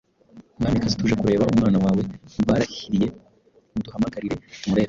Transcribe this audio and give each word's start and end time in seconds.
Mwamikazi, 0.59 0.97
tuje 0.99 1.15
kureba 1.21 1.49
umwana 1.53 1.77
wawe 1.85 2.01
barahiriye 2.47 3.07
muduhamagarire 3.73 4.35
tumurebe!" 4.59 4.79